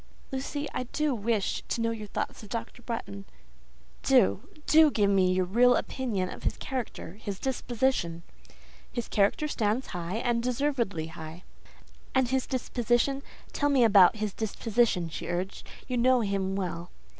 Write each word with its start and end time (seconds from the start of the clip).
"Lucy, 0.31 0.67
I 0.73 0.85
do 0.85 1.13
wish 1.13 1.61
to 1.67 1.79
know 1.79 1.91
your 1.91 2.07
thoughts 2.07 2.41
of 2.41 2.49
Dr. 2.49 2.81
Bretton. 2.81 3.25
Do, 4.01 4.49
do 4.65 4.89
give 4.89 5.11
me 5.11 5.31
your 5.31 5.45
real 5.45 5.75
opinion 5.75 6.27
of 6.31 6.41
his 6.41 6.57
character, 6.57 7.19
his 7.21 7.37
disposition." 7.37 8.23
"His 8.91 9.07
character 9.07 9.47
stands 9.47 9.85
high, 9.93 10.15
and 10.15 10.41
deservedly 10.41 11.05
high." 11.13 11.43
"And 12.15 12.29
his 12.29 12.47
disposition? 12.47 13.21
Tell 13.53 13.69
me 13.69 13.83
about 13.83 14.15
his 14.15 14.33
disposition," 14.33 15.07
she 15.07 15.27
urged; 15.27 15.67
"you 15.87 15.97
know 15.97 16.21
him 16.21 16.55
well." 16.55 16.89